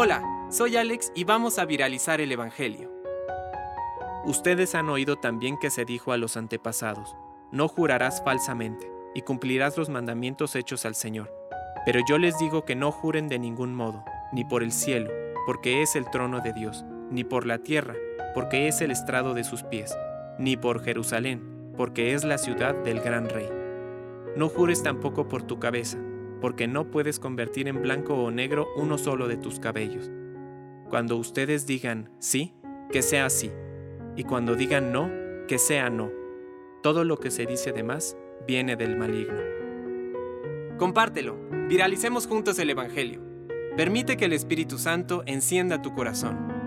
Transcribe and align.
Hola, 0.00 0.22
soy 0.48 0.76
Alex 0.76 1.10
y 1.16 1.24
vamos 1.24 1.58
a 1.58 1.64
viralizar 1.64 2.20
el 2.20 2.30
Evangelio. 2.30 2.88
Ustedes 4.26 4.76
han 4.76 4.88
oído 4.90 5.16
también 5.16 5.58
que 5.58 5.70
se 5.70 5.84
dijo 5.84 6.12
a 6.12 6.16
los 6.16 6.36
antepasados, 6.36 7.16
no 7.50 7.66
jurarás 7.66 8.22
falsamente, 8.22 8.92
y 9.14 9.22
cumplirás 9.22 9.76
los 9.76 9.88
mandamientos 9.88 10.54
hechos 10.54 10.86
al 10.86 10.94
Señor. 10.94 11.34
Pero 11.84 12.00
yo 12.08 12.16
les 12.16 12.38
digo 12.38 12.64
que 12.64 12.76
no 12.76 12.92
juren 12.92 13.26
de 13.26 13.40
ningún 13.40 13.74
modo, 13.74 14.04
ni 14.30 14.44
por 14.44 14.62
el 14.62 14.70
cielo, 14.70 15.10
porque 15.46 15.82
es 15.82 15.96
el 15.96 16.08
trono 16.10 16.40
de 16.42 16.52
Dios, 16.52 16.84
ni 17.10 17.24
por 17.24 17.44
la 17.44 17.58
tierra, 17.58 17.96
porque 18.34 18.68
es 18.68 18.80
el 18.80 18.92
estrado 18.92 19.34
de 19.34 19.42
sus 19.42 19.64
pies, 19.64 19.98
ni 20.38 20.56
por 20.56 20.80
Jerusalén, 20.80 21.72
porque 21.76 22.14
es 22.14 22.24
la 22.24 22.38
ciudad 22.38 22.74
del 22.74 23.00
gran 23.00 23.28
rey. 23.28 23.48
No 24.36 24.48
jures 24.48 24.82
tampoco 24.82 25.26
por 25.26 25.42
tu 25.42 25.58
cabeza, 25.58 25.98
porque 26.40 26.68
no 26.68 26.90
puedes 26.90 27.18
convertir 27.18 27.68
en 27.68 27.82
blanco 27.82 28.14
o 28.14 28.30
negro 28.30 28.68
uno 28.76 28.98
solo 28.98 29.28
de 29.28 29.36
tus 29.36 29.60
cabellos. 29.60 30.10
Cuando 30.88 31.16
ustedes 31.16 31.66
digan 31.66 32.10
sí, 32.18 32.54
que 32.90 33.02
sea 33.02 33.28
sí, 33.30 33.50
y 34.16 34.24
cuando 34.24 34.54
digan 34.54 34.92
no, 34.92 35.10
que 35.46 35.58
sea 35.58 35.90
no. 35.90 36.10
Todo 36.82 37.04
lo 37.04 37.18
que 37.18 37.30
se 37.30 37.46
dice 37.46 37.72
de 37.72 37.82
más 37.82 38.16
viene 38.46 38.76
del 38.76 38.96
maligno. 38.96 39.40
Compártelo, 40.78 41.36
viralicemos 41.68 42.26
juntos 42.26 42.58
el 42.58 42.70
Evangelio. 42.70 43.20
Permite 43.76 44.16
que 44.16 44.24
el 44.24 44.32
Espíritu 44.32 44.78
Santo 44.78 45.22
encienda 45.26 45.82
tu 45.82 45.94
corazón. 45.94 46.57